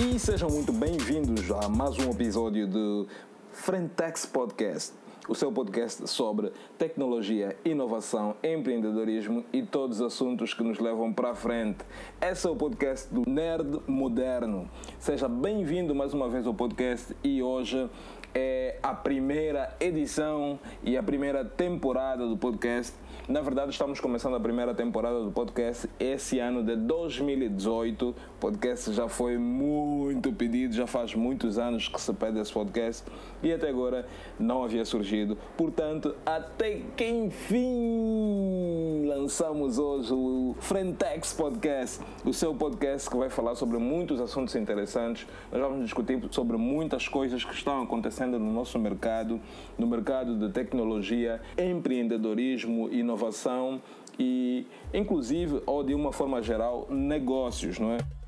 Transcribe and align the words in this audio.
E 0.00 0.18
sejam 0.18 0.48
muito 0.48 0.72
bem-vindos 0.72 1.50
a 1.50 1.68
mais 1.68 1.98
um 1.98 2.10
episódio 2.10 2.66
do 2.66 3.06
Frentex 3.52 4.24
Podcast, 4.24 4.94
o 5.28 5.34
seu 5.34 5.52
podcast 5.52 6.08
sobre 6.08 6.50
tecnologia, 6.78 7.54
inovação, 7.66 8.34
empreendedorismo 8.42 9.44
e 9.52 9.62
todos 9.62 10.00
os 10.00 10.06
assuntos 10.06 10.54
que 10.54 10.62
nos 10.62 10.78
levam 10.78 11.12
para 11.12 11.32
a 11.32 11.34
frente. 11.34 11.84
Esse 12.18 12.46
é 12.46 12.50
o 12.50 12.56
podcast 12.56 13.12
do 13.12 13.28
Nerd 13.28 13.80
Moderno. 13.86 14.70
Seja 14.98 15.28
bem-vindo 15.28 15.94
mais 15.94 16.14
uma 16.14 16.30
vez 16.30 16.46
ao 16.46 16.54
podcast 16.54 17.14
e 17.22 17.42
hoje 17.42 17.86
é 18.34 18.78
a 18.82 18.94
primeira 18.94 19.74
edição 19.80 20.58
e 20.82 20.96
a 20.96 21.02
primeira 21.02 21.44
temporada 21.44 22.26
do 22.26 22.36
podcast. 22.36 22.96
Na 23.28 23.40
verdade, 23.40 23.70
estamos 23.70 24.00
começando 24.00 24.36
a 24.36 24.40
primeira 24.40 24.74
temporada 24.74 25.22
do 25.22 25.30
podcast 25.30 25.88
esse 25.98 26.38
ano 26.38 26.62
de 26.62 26.76
2018. 26.76 28.14
Podcast 28.40 28.92
já 28.94 29.06
foi 29.06 29.36
muito 29.36 30.32
pedido, 30.32 30.74
já 30.74 30.86
faz 30.86 31.14
muitos 31.14 31.58
anos 31.58 31.88
que 31.88 32.00
se 32.00 32.12
pede 32.14 32.40
esse 32.40 32.50
podcast 32.50 33.04
e 33.42 33.52
até 33.52 33.68
agora 33.68 34.06
não 34.38 34.64
havia 34.64 34.84
surgido. 34.84 35.36
Portanto, 35.58 36.14
até 36.24 36.80
que 36.96 37.06
enfim 37.06 39.04
lançamos 39.06 39.78
hoje 39.78 40.14
o 40.14 40.56
Frentex 40.60 41.34
Podcast, 41.34 42.00
o 42.24 42.32
seu 42.32 42.54
podcast 42.54 43.10
que 43.10 43.16
vai 43.16 43.28
falar 43.28 43.54
sobre 43.54 43.76
muitos 43.76 44.18
assuntos 44.20 44.56
interessantes. 44.56 45.26
Nós 45.52 45.60
vamos 45.60 45.84
discutir 45.84 46.18
sobre 46.30 46.56
muitas 46.56 47.06
coisas 47.06 47.44
que 47.44 47.52
estão 47.52 47.82
acontecendo 47.82 48.38
no 48.38 48.50
nosso 48.50 48.78
mercado, 48.78 49.38
no 49.78 49.86
mercado 49.86 50.38
de 50.38 50.50
tecnologia, 50.50 51.42
empreendedorismo, 51.58 52.88
inovação 52.90 53.82
e, 54.18 54.66
inclusive, 54.94 55.60
ou 55.66 55.84
de 55.84 55.94
uma 55.94 56.10
forma 56.10 56.40
geral, 56.40 56.86
negócios, 56.90 57.78
não 57.78 57.92
é? 57.92 58.19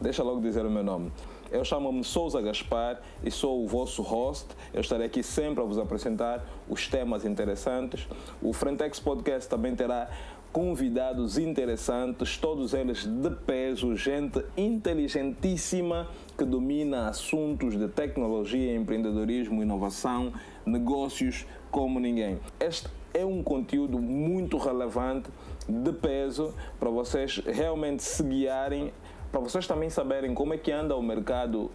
Deixa 0.00 0.22
logo 0.22 0.40
dizer 0.40 0.64
o 0.64 0.70
meu 0.70 0.82
nome. 0.82 1.12
Eu 1.52 1.62
chamo-me 1.62 2.02
Souza 2.02 2.40
Gaspar 2.40 3.02
e 3.22 3.30
sou 3.30 3.62
o 3.62 3.68
vosso 3.68 4.00
host. 4.00 4.46
Eu 4.72 4.80
estarei 4.80 5.06
aqui 5.06 5.22
sempre 5.22 5.62
a 5.62 5.66
vos 5.66 5.76
apresentar 5.76 6.42
os 6.70 6.88
temas 6.88 7.26
interessantes. 7.26 8.08
O 8.40 8.54
Frentex 8.54 8.98
Podcast 8.98 9.46
também 9.50 9.76
terá 9.76 10.08
convidados 10.50 11.36
interessantes, 11.36 12.38
todos 12.38 12.72
eles 12.72 13.04
de 13.04 13.30
peso, 13.30 13.94
gente 13.94 14.42
inteligentíssima 14.56 16.08
que 16.36 16.44
domina 16.44 17.08
assuntos 17.08 17.78
de 17.78 17.86
tecnologia, 17.86 18.74
empreendedorismo, 18.74 19.62
inovação, 19.62 20.32
negócios 20.64 21.46
como 21.70 22.00
ninguém. 22.00 22.40
Este 22.58 22.88
é 23.12 23.24
um 23.24 23.42
conteúdo 23.42 23.98
muito 23.98 24.56
relevante, 24.56 25.28
de 25.68 25.92
peso, 25.92 26.54
para 26.78 26.90
vocês 26.90 27.36
realmente 27.46 28.02
se 28.02 28.22
guiarem, 28.22 28.92
para 29.30 29.40
vocês 29.40 29.66
também 29.66 29.90
saberem 29.90 30.34
como 30.34 30.54
é 30.54 30.58
que 30.58 30.72
anda 30.72 30.96
o 30.96 31.02
mercado 31.02 31.70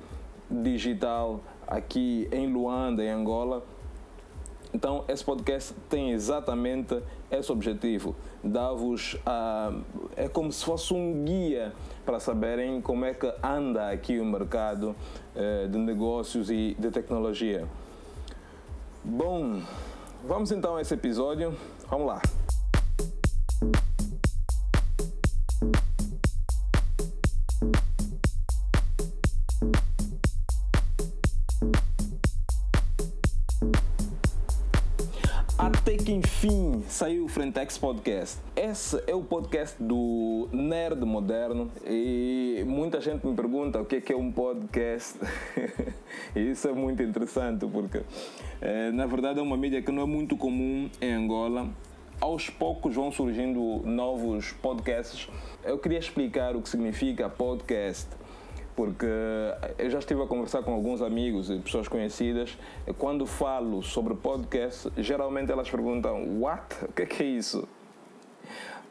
digital 0.49 1.39
aqui 1.67 2.27
em 2.31 2.51
Luanda, 2.51 3.03
em 3.03 3.09
Angola 3.09 3.63
então, 4.75 5.05
esse 5.07 5.23
podcast 5.23 5.73
tem 5.89 6.11
exatamente 6.11 7.01
esse 7.31 7.49
objetivo: 7.49 8.13
dar-vos. 8.43 9.13
Uh, 9.13 9.81
é 10.17 10.27
como 10.27 10.51
se 10.51 10.65
fosse 10.65 10.93
um 10.93 11.23
guia 11.23 11.71
para 12.05 12.19
saberem 12.19 12.81
como 12.81 13.05
é 13.05 13.13
que 13.13 13.33
anda 13.41 13.89
aqui 13.89 14.19
o 14.19 14.25
mercado 14.25 14.93
uh, 15.33 15.69
de 15.69 15.77
negócios 15.77 16.49
e 16.49 16.75
de 16.77 16.91
tecnologia. 16.91 17.65
Bom, 19.01 19.61
vamos 20.27 20.51
então 20.51 20.75
a 20.75 20.81
esse 20.81 20.93
episódio. 20.93 21.55
Vamos 21.89 22.07
lá. 22.07 22.21
Que 36.05 36.11
enfim 36.11 36.83
saiu 36.87 37.25
o 37.25 37.27
Frentex 37.27 37.75
Podcast. 37.79 38.39
Esse 38.55 39.01
é 39.07 39.15
o 39.15 39.23
podcast 39.23 39.75
do 39.81 40.47
Nerd 40.51 41.03
Moderno 41.03 41.71
e 41.87 42.63
muita 42.67 43.01
gente 43.01 43.25
me 43.25 43.35
pergunta 43.35 43.81
o 43.81 43.85
que 43.85 43.95
é, 43.95 44.01
que 44.01 44.13
é 44.13 44.15
um 44.15 44.31
podcast. 44.31 45.17
isso 46.35 46.67
é 46.67 46.71
muito 46.71 47.01
interessante 47.01 47.65
porque, 47.65 48.03
é, 48.61 48.91
na 48.91 49.07
verdade, 49.07 49.39
é 49.39 49.41
uma 49.41 49.57
mídia 49.57 49.81
que 49.81 49.91
não 49.91 50.03
é 50.03 50.05
muito 50.05 50.37
comum 50.37 50.87
em 51.01 51.13
Angola 51.13 51.67
aos 52.21 52.47
poucos 52.47 52.93
vão 52.93 53.11
surgindo 53.11 53.81
novos 53.83 54.51
podcasts. 54.51 55.27
Eu 55.63 55.79
queria 55.79 55.97
explicar 55.97 56.55
o 56.55 56.61
que 56.61 56.69
significa 56.69 57.27
podcast 57.27 58.07
porque 58.75 59.05
eu 59.77 59.89
já 59.89 59.99
estive 59.99 60.21
a 60.21 60.27
conversar 60.27 60.61
com 60.61 60.73
alguns 60.73 61.01
amigos 61.01 61.49
e 61.49 61.57
pessoas 61.59 61.87
conhecidas. 61.87 62.57
Quando 62.97 63.25
falo 63.25 63.81
sobre 63.81 64.13
podcast, 64.15 64.91
geralmente 64.97 65.51
elas 65.51 65.69
perguntam: 65.69 66.41
What? 66.41 66.85
O 66.85 66.91
que 66.91 67.03
é, 67.03 67.05
que 67.05 67.23
é 67.23 67.25
isso? 67.25 67.67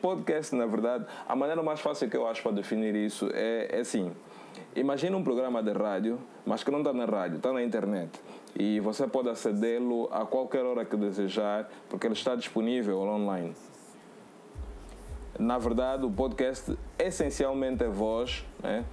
Podcast, 0.00 0.54
na 0.54 0.66
verdade, 0.66 1.06
a 1.28 1.36
maneira 1.36 1.62
mais 1.62 1.80
fácil 1.80 2.08
que 2.08 2.16
eu 2.16 2.26
acho 2.26 2.42
para 2.42 2.52
definir 2.52 2.94
isso 2.94 3.28
é, 3.32 3.68
é 3.70 3.80
assim: 3.80 4.10
imagina 4.74 5.16
um 5.16 5.22
programa 5.22 5.62
de 5.62 5.72
rádio, 5.72 6.18
mas 6.46 6.64
que 6.64 6.70
não 6.70 6.78
está 6.78 6.92
na 6.92 7.04
rádio, 7.04 7.36
está 7.36 7.52
na 7.52 7.62
internet. 7.62 8.10
E 8.58 8.80
você 8.80 9.06
pode 9.06 9.28
acedê-lo 9.28 10.08
a 10.12 10.24
qualquer 10.24 10.64
hora 10.64 10.84
que 10.84 10.96
desejar, 10.96 11.68
porque 11.90 12.06
ele 12.06 12.14
está 12.14 12.34
disponível 12.34 13.00
online. 13.00 13.54
Na 15.38 15.58
verdade, 15.58 16.06
o 16.06 16.10
podcast 16.10 16.78
essencialmente 16.98 17.82
é 17.82 17.88
voz, 17.88 18.44
né? 18.62 18.84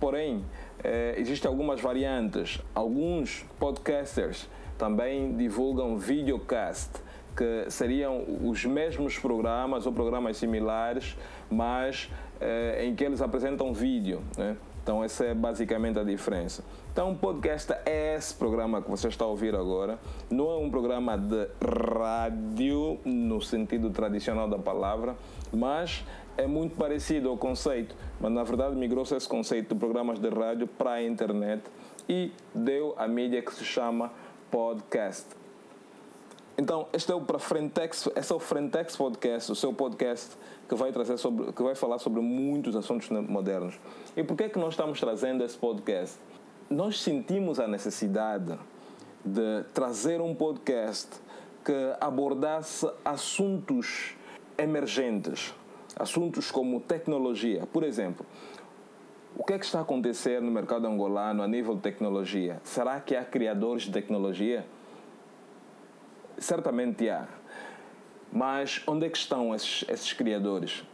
Porém, 0.00 0.44
eh, 0.84 1.14
existem 1.18 1.48
algumas 1.48 1.80
variantes. 1.80 2.60
Alguns 2.74 3.44
podcasters 3.58 4.48
também 4.76 5.36
divulgam 5.36 5.98
videocast, 5.98 6.90
que 7.36 7.70
seriam 7.70 8.24
os 8.44 8.64
mesmos 8.64 9.18
programas 9.18 9.86
ou 9.86 9.92
programas 9.92 10.36
similares, 10.36 11.16
mas 11.50 12.08
eh, 12.40 12.84
em 12.86 12.94
que 12.94 13.04
eles 13.04 13.20
apresentam 13.20 13.72
vídeo. 13.72 14.22
Né? 14.36 14.56
Então, 14.82 15.02
essa 15.02 15.24
é 15.24 15.34
basicamente 15.34 15.98
a 15.98 16.04
diferença. 16.04 16.62
Então, 16.98 17.12
o 17.12 17.16
podcast 17.16 17.72
é 17.86 18.16
esse 18.16 18.34
programa 18.34 18.82
que 18.82 18.90
você 18.90 19.06
está 19.06 19.24
a 19.24 19.28
ouvir 19.28 19.54
agora. 19.54 20.00
Não 20.28 20.50
é 20.50 20.56
um 20.56 20.68
programa 20.68 21.16
de 21.16 21.46
rádio, 21.64 22.98
no 23.04 23.40
sentido 23.40 23.90
tradicional 23.90 24.48
da 24.48 24.58
palavra, 24.58 25.14
mas 25.52 26.04
é 26.36 26.44
muito 26.44 26.74
parecido 26.74 27.28
ao 27.28 27.36
conceito. 27.36 27.94
Mas, 28.20 28.32
na 28.32 28.42
verdade, 28.42 28.74
migrou-se 28.74 29.14
esse 29.14 29.28
conceito 29.28 29.74
de 29.74 29.78
programas 29.78 30.18
de 30.18 30.28
rádio 30.28 30.66
para 30.66 30.94
a 30.94 31.04
internet 31.04 31.62
e 32.08 32.32
deu 32.52 32.96
a 32.98 33.06
mídia 33.06 33.42
que 33.42 33.54
se 33.54 33.64
chama 33.64 34.10
podcast. 34.50 35.26
Então, 36.58 36.88
este 36.92 37.12
é 37.12 37.14
o 37.14 37.20
para 37.20 37.38
Frentex, 37.38 38.08
esse 38.16 38.32
é 38.32 38.34
o 38.34 38.40
Frentex 38.40 38.96
Podcast, 38.96 39.52
o 39.52 39.54
seu 39.54 39.72
podcast 39.72 40.36
que 40.68 40.74
vai 40.74 40.90
trazer 40.90 41.16
sobre, 41.16 41.52
que 41.52 41.62
vai 41.62 41.76
falar 41.76 42.00
sobre 42.00 42.20
muitos 42.20 42.74
assuntos 42.74 43.08
modernos. 43.08 43.78
E 44.16 44.24
por 44.24 44.36
que 44.36 44.42
é 44.42 44.48
que 44.48 44.58
nós 44.58 44.70
estamos 44.70 44.98
trazendo 44.98 45.44
esse 45.44 45.56
podcast? 45.56 46.18
Nós 46.70 47.00
sentimos 47.00 47.58
a 47.58 47.66
necessidade 47.66 48.58
de 49.24 49.64
trazer 49.72 50.20
um 50.20 50.34
podcast 50.34 51.08
que 51.64 51.94
abordasse 51.98 52.86
assuntos 53.02 54.14
emergentes, 54.58 55.54
assuntos 55.96 56.50
como 56.50 56.78
tecnologia, 56.78 57.66
por 57.72 57.82
exemplo. 57.82 58.26
O 59.34 59.44
que 59.44 59.54
é 59.54 59.58
que 59.58 59.64
está 59.64 59.78
a 59.78 59.82
acontecer 59.82 60.42
no 60.42 60.50
mercado 60.50 60.86
angolano 60.86 61.42
a 61.42 61.48
nível 61.48 61.74
de 61.74 61.80
tecnologia? 61.80 62.60
Será 62.64 63.00
que 63.00 63.16
há 63.16 63.24
criadores 63.24 63.84
de 63.84 63.92
tecnologia? 63.92 64.66
Certamente 66.36 67.08
há. 67.08 67.26
Mas 68.30 68.82
onde 68.86 69.06
é 69.06 69.08
que 69.08 69.16
estão 69.16 69.54
esses, 69.54 69.86
esses 69.88 70.12
criadores? 70.12 70.84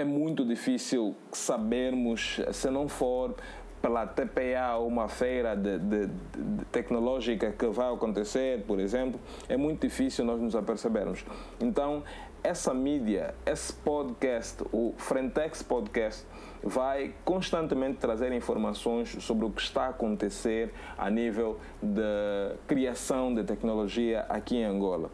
É 0.00 0.04
muito 0.04 0.46
difícil 0.46 1.14
sabermos, 1.30 2.40
se 2.52 2.70
não 2.70 2.88
for 2.88 3.34
pela 3.82 4.06
TPA, 4.06 4.78
uma 4.78 5.08
feira 5.08 5.54
de, 5.54 5.78
de, 5.78 6.06
de, 6.06 6.64
tecnológica 6.72 7.52
que 7.52 7.66
vai 7.66 7.92
acontecer, 7.92 8.62
por 8.66 8.80
exemplo, 8.80 9.20
é 9.46 9.58
muito 9.58 9.86
difícil 9.86 10.24
nós 10.24 10.40
nos 10.40 10.56
apercebermos. 10.56 11.22
Então, 11.60 12.02
essa 12.42 12.72
mídia, 12.72 13.34
esse 13.44 13.74
podcast, 13.74 14.64
o 14.72 14.94
Frentex 14.96 15.62
Podcast, 15.62 16.24
vai 16.62 17.12
constantemente 17.22 17.98
trazer 17.98 18.32
informações 18.32 19.22
sobre 19.22 19.44
o 19.44 19.50
que 19.50 19.60
está 19.60 19.82
a 19.82 19.88
acontecer 19.90 20.72
a 20.96 21.10
nível 21.10 21.60
de 21.82 22.56
criação 22.66 23.34
de 23.34 23.44
tecnologia 23.44 24.24
aqui 24.30 24.56
em 24.56 24.64
Angola. 24.64 25.10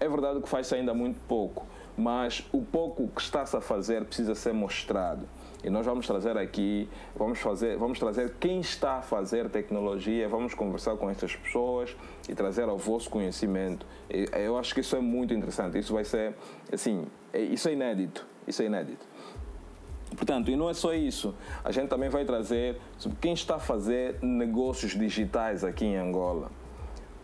É 0.00 0.08
verdade 0.08 0.40
que 0.40 0.48
faz 0.48 0.72
ainda 0.72 0.94
muito 0.94 1.20
pouco, 1.28 1.66
mas 1.96 2.44
o 2.52 2.62
pouco 2.62 3.08
que 3.08 3.20
está-se 3.20 3.56
a 3.56 3.60
fazer 3.60 4.04
precisa 4.04 4.34
ser 4.34 4.52
mostrado. 4.52 5.26
E 5.64 5.70
nós 5.70 5.86
vamos 5.86 6.06
trazer 6.06 6.36
aqui, 6.36 6.86
vamos 7.16 7.38
fazer, 7.38 7.78
vamos 7.78 7.98
trazer 7.98 8.34
quem 8.38 8.60
está 8.60 8.98
a 8.98 9.02
fazer 9.02 9.48
tecnologia, 9.48 10.28
vamos 10.28 10.52
conversar 10.52 10.94
com 10.96 11.08
essas 11.08 11.34
pessoas 11.34 11.96
e 12.28 12.34
trazer 12.34 12.68
ao 12.68 12.76
vosso 12.76 13.08
conhecimento. 13.08 13.86
Eu 14.10 14.58
acho 14.58 14.74
que 14.74 14.80
isso 14.80 14.94
é 14.94 15.00
muito 15.00 15.32
interessante. 15.32 15.78
Isso 15.78 15.94
vai 15.94 16.04
ser, 16.04 16.34
assim, 16.70 17.06
é, 17.32 17.40
isso 17.40 17.66
é 17.66 17.72
inédito. 17.72 18.26
Isso 18.46 18.60
é 18.60 18.66
inédito. 18.66 19.06
Portanto, 20.14 20.50
e 20.50 20.56
não 20.56 20.68
é 20.68 20.74
só 20.74 20.92
isso. 20.92 21.34
A 21.64 21.72
gente 21.72 21.88
também 21.88 22.10
vai 22.10 22.26
trazer 22.26 22.78
quem 23.18 23.32
está 23.32 23.56
a 23.56 23.58
fazer 23.58 24.18
negócios 24.22 24.92
digitais 24.92 25.64
aqui 25.64 25.86
em 25.86 25.96
Angola. 25.96 26.50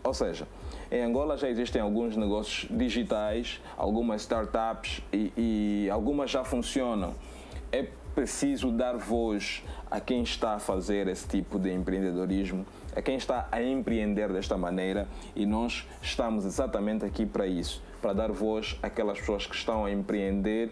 Ou 0.03 0.13
seja, 0.13 0.47
em 0.91 1.03
Angola 1.03 1.37
já 1.37 1.49
existem 1.49 1.81
alguns 1.81 2.17
negócios 2.17 2.67
digitais, 2.69 3.61
algumas 3.77 4.21
startups 4.21 5.01
e, 5.13 5.31
e 5.37 5.89
algumas 5.89 6.31
já 6.31 6.43
funcionam. 6.43 7.13
É 7.71 7.87
preciso 8.15 8.71
dar 8.71 8.97
voz 8.97 9.63
a 9.89 9.99
quem 9.99 10.23
está 10.23 10.55
a 10.55 10.59
fazer 10.59 11.07
esse 11.07 11.27
tipo 11.27 11.57
de 11.57 11.71
empreendedorismo, 11.71 12.65
a 12.95 13.01
quem 13.01 13.15
está 13.15 13.47
a 13.51 13.61
empreender 13.61 14.31
desta 14.33 14.57
maneira 14.57 15.07
e 15.35 15.45
nós 15.45 15.87
estamos 16.01 16.45
exatamente 16.45 17.05
aqui 17.05 17.25
para 17.25 17.47
isso, 17.47 17.81
para 18.01 18.13
dar 18.13 18.31
voz 18.31 18.77
àquelas 18.81 19.19
pessoas 19.19 19.45
que 19.45 19.55
estão 19.55 19.85
a 19.85 19.91
empreender, 19.91 20.71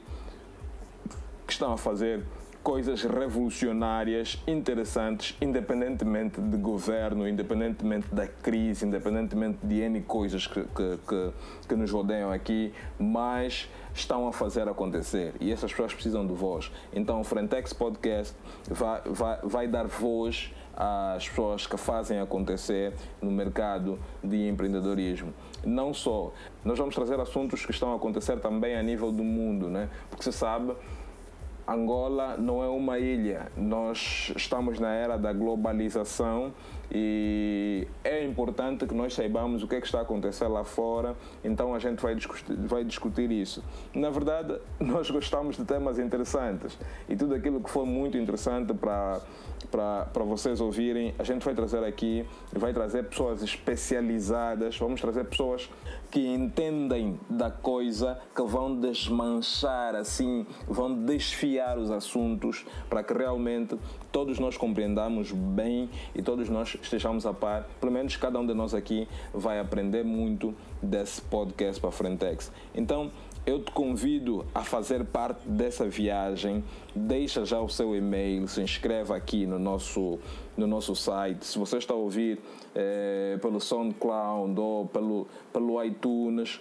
que 1.45 1.53
estão 1.53 1.71
a 1.71 1.77
fazer 1.77 2.23
coisas 2.63 3.03
revolucionárias, 3.03 4.41
interessantes, 4.47 5.35
independentemente 5.41 6.41
de 6.41 6.57
governo, 6.57 7.27
independentemente 7.27 8.13
da 8.13 8.27
crise, 8.27 8.85
independentemente 8.85 9.59
de 9.63 9.79
N 9.81 10.01
coisas 10.01 10.45
que, 10.45 10.61
que, 10.63 10.99
que, 11.07 11.31
que 11.67 11.75
nos 11.75 11.91
rodeiam 11.91 12.31
aqui, 12.31 12.73
mas 12.97 13.69
estão 13.93 14.27
a 14.27 14.33
fazer 14.33 14.67
acontecer 14.67 15.33
e 15.39 15.51
essas 15.51 15.71
pessoas 15.71 15.93
precisam 15.93 16.25
de 16.25 16.33
voz. 16.33 16.71
Então 16.93 17.21
o 17.21 17.23
Frentex 17.23 17.73
Podcast 17.73 18.35
vai, 18.69 19.01
vai, 19.05 19.39
vai 19.43 19.67
dar 19.67 19.87
voz 19.87 20.53
às 20.75 21.27
pessoas 21.27 21.67
que 21.67 21.75
fazem 21.75 22.19
acontecer 22.19 22.93
no 23.21 23.31
mercado 23.31 23.99
de 24.23 24.47
empreendedorismo. 24.47 25.33
Não 25.65 25.93
só, 25.93 26.31
nós 26.63 26.77
vamos 26.77 26.95
trazer 26.95 27.19
assuntos 27.19 27.65
que 27.65 27.71
estão 27.71 27.91
a 27.91 27.95
acontecer 27.95 28.39
também 28.39 28.77
a 28.77 28.83
nível 28.83 29.11
do 29.11 29.23
mundo, 29.23 29.69
né? 29.69 29.89
porque 30.09 30.23
você 30.23 30.31
sabe 30.31 30.73
Angola 31.73 32.35
não 32.37 32.63
é 32.63 32.67
uma 32.67 32.97
ilha. 32.97 33.51
Nós 33.55 34.33
estamos 34.35 34.79
na 34.79 34.91
era 34.91 35.17
da 35.17 35.31
globalização 35.31 36.53
e 36.91 37.87
é 38.03 38.23
importante 38.25 38.85
que 38.85 38.93
nós 38.93 39.13
saibamos 39.13 39.63
o 39.63 39.67
que, 39.67 39.75
é 39.75 39.79
que 39.79 39.85
está 39.85 39.99
a 39.99 40.01
acontecer 40.01 40.47
lá 40.47 40.63
fora, 40.63 41.15
então 41.43 41.75
a 41.75 41.79
gente 41.79 42.01
vai 42.01 42.15
discutir, 42.15 42.55
vai 42.55 42.83
discutir 42.83 43.31
isso. 43.31 43.63
Na 43.93 44.09
verdade, 44.09 44.57
nós 44.79 45.09
gostamos 45.09 45.55
de 45.55 45.65
temas 45.65 45.99
interessantes 45.99 46.77
e 47.07 47.15
tudo 47.15 47.35
aquilo 47.35 47.61
que 47.61 47.69
for 47.69 47.85
muito 47.85 48.17
interessante 48.17 48.73
para 48.73 49.21
para 49.69 50.23
vocês 50.23 50.59
ouvirem, 50.59 51.13
a 51.19 51.23
gente 51.23 51.43
vai 51.45 51.53
trazer 51.53 51.83
aqui, 51.83 52.25
vai 52.51 52.73
trazer 52.73 53.03
pessoas 53.03 53.43
especializadas, 53.43 54.77
vamos 54.77 54.99
trazer 54.99 55.25
pessoas 55.25 55.69
que 56.09 56.25
entendem 56.27 57.19
da 57.29 57.51
coisa, 57.51 58.19
que 58.35 58.41
vão 58.41 58.79
desmanchar 58.79 59.95
assim, 59.95 60.45
vão 60.67 61.05
desfiar 61.05 61.77
os 61.77 61.91
assuntos 61.91 62.65
para 62.89 63.03
que 63.03 63.13
realmente 63.13 63.77
todos 64.11 64.39
nós 64.39 64.57
compreendamos 64.57 65.31
bem 65.31 65.89
e 66.15 66.21
todos 66.21 66.49
nós 66.49 66.78
estejamos 66.81 67.25
a 67.25 67.33
par. 67.33 67.67
Pelo 67.79 67.91
menos 67.91 68.15
cada 68.15 68.39
um 68.39 68.45
de 68.45 68.53
nós 68.53 68.73
aqui 68.73 69.07
vai 69.33 69.59
aprender 69.59 70.03
muito 70.03 70.53
desse 70.81 71.21
podcast 71.21 71.79
para 71.79 71.89
a 71.89 71.91
Frentex. 71.93 72.51
Então, 72.73 73.11
eu 73.45 73.59
te 73.63 73.71
convido 73.71 74.45
a 74.53 74.63
fazer 74.63 75.03
parte 75.05 75.47
dessa 75.47 75.87
viagem. 75.87 76.63
Deixa 76.95 77.45
já 77.45 77.59
o 77.59 77.69
seu 77.69 77.95
e-mail, 77.95 78.47
se 78.47 78.61
inscreva 78.61 79.15
aqui 79.15 79.45
no 79.45 79.57
nosso, 79.57 80.19
no 80.55 80.67
nosso 80.67 80.95
site. 80.95 81.45
Se 81.45 81.57
você 81.57 81.77
está 81.77 81.93
a 81.93 81.97
ouvir 81.97 82.39
é, 82.75 83.37
pelo 83.41 83.59
SoundCloud 83.59 84.59
ou 84.59 84.85
pelo, 84.87 85.27
pelo 85.51 85.83
iTunes, 85.83 86.59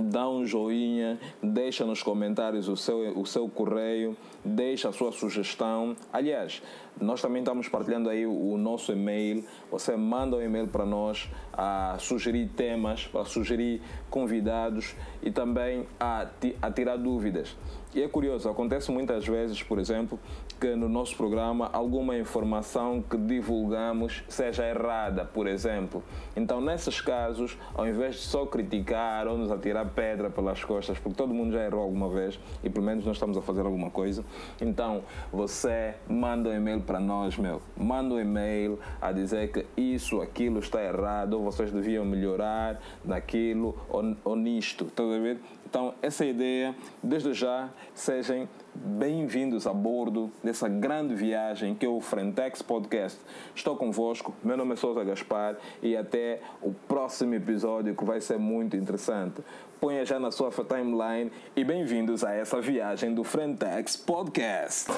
dá 0.00 0.28
um 0.28 0.46
joinha, 0.46 1.18
deixa 1.42 1.84
nos 1.84 2.02
comentários 2.02 2.68
o 2.68 2.76
seu, 2.76 3.18
o 3.18 3.26
seu 3.26 3.48
correio, 3.48 4.16
deixa 4.44 4.88
a 4.88 4.92
sua 4.92 5.12
sugestão. 5.12 5.96
Aliás, 6.12 6.62
nós 7.00 7.20
também 7.22 7.40
estamos 7.40 7.68
partilhando 7.68 8.08
aí 8.08 8.26
o 8.26 8.56
nosso 8.58 8.92
e-mail. 8.92 9.44
Você 9.70 9.96
manda 9.96 10.36
um 10.36 10.42
e-mail 10.42 10.68
para 10.68 10.84
nós 10.84 11.28
a 11.52 11.96
sugerir 11.98 12.48
temas, 12.56 13.08
a 13.14 13.24
sugerir 13.24 13.80
convidados 14.10 14.94
e 15.22 15.30
também 15.30 15.86
a, 15.98 16.26
a 16.60 16.70
tirar 16.70 16.96
dúvidas. 16.96 17.56
E 17.92 18.00
é 18.00 18.06
curioso, 18.06 18.48
acontece 18.48 18.92
muitas 18.92 19.26
vezes, 19.26 19.64
por 19.64 19.76
exemplo, 19.80 20.16
que 20.60 20.76
no 20.76 20.88
nosso 20.88 21.16
programa 21.16 21.68
alguma 21.72 22.16
informação 22.16 23.02
que 23.02 23.16
divulgamos 23.16 24.22
seja 24.28 24.64
errada, 24.64 25.24
por 25.24 25.48
exemplo. 25.48 26.00
Então, 26.36 26.60
nesses 26.60 27.00
casos, 27.00 27.58
ao 27.74 27.88
invés 27.88 28.16
de 28.16 28.20
só 28.20 28.46
criticar 28.46 29.26
ou 29.26 29.36
nos 29.36 29.50
atirar 29.50 29.88
pedra 29.88 30.30
pelas 30.30 30.62
costas, 30.62 30.98
porque 30.98 31.16
todo 31.16 31.34
mundo 31.34 31.52
já 31.52 31.64
errou 31.64 31.82
alguma 31.82 32.08
vez 32.08 32.38
e 32.62 32.70
pelo 32.70 32.86
menos 32.86 33.04
nós 33.04 33.16
estamos 33.16 33.36
a 33.36 33.42
fazer 33.42 33.62
alguma 33.62 33.90
coisa, 33.90 34.24
então 34.60 35.02
você 35.32 35.94
manda 36.08 36.50
um 36.50 36.54
e-mail 36.54 36.82
para 36.82 37.00
nós, 37.00 37.36
meu. 37.38 37.60
Manda 37.76 38.14
um 38.14 38.20
e-mail 38.20 38.78
a 39.00 39.10
dizer 39.10 39.50
que 39.50 39.66
isso, 39.76 40.20
aquilo 40.20 40.60
está 40.60 40.80
errado, 40.80 41.32
ou 41.34 41.42
vocês 41.42 41.72
deviam 41.72 42.04
melhorar 42.04 42.80
naquilo 43.04 43.76
ou, 43.88 43.99
nisto. 44.02 44.84
Está 44.86 45.02
a 45.02 45.18
ver? 45.18 45.38
Então, 45.66 45.94
essa 46.02 46.24
ideia, 46.24 46.74
desde 47.02 47.32
já, 47.32 47.70
sejam 47.94 48.48
bem-vindos 48.74 49.66
a 49.66 49.72
bordo 49.72 50.30
dessa 50.42 50.68
grande 50.68 51.14
viagem 51.14 51.74
que 51.74 51.86
é 51.86 51.88
o 51.88 52.00
Frentex 52.00 52.62
Podcast. 52.62 53.18
Estou 53.54 53.76
convosco, 53.76 54.34
meu 54.42 54.56
nome 54.56 54.72
é 54.72 54.76
Souza 54.76 55.04
Gaspar 55.04 55.56
e 55.82 55.96
até 55.96 56.40
o 56.60 56.72
próximo 56.88 57.34
episódio 57.34 57.94
que 57.94 58.04
vai 58.04 58.20
ser 58.20 58.38
muito 58.38 58.76
interessante. 58.76 59.42
Ponha 59.80 60.04
já 60.04 60.18
na 60.18 60.30
sua 60.30 60.50
timeline 60.50 61.30
e 61.54 61.64
bem-vindos 61.64 62.24
a 62.24 62.34
essa 62.34 62.60
viagem 62.60 63.14
do 63.14 63.22
Frentex 63.22 63.96
Podcast. 63.96 64.90
Oi. 64.90 64.96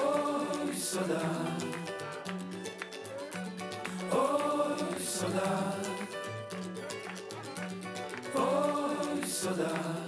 Oi. 5.85 5.92
Oi, 9.53 9.57
saudade. 9.57 10.02